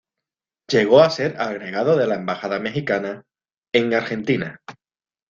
Llegó 0.67 1.01
a 1.03 1.11
ser 1.11 1.39
agregado 1.39 1.95
de 1.95 2.07
la 2.07 2.15
embajada 2.15 2.57
mexicana 2.57 3.21
en 3.71 3.93
Argentina. 3.93 4.59